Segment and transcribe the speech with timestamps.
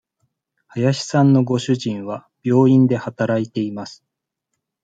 [0.73, 4.03] 林さんのご主人は病院で働いています。